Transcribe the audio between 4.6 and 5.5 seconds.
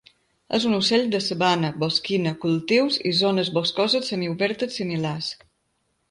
similars.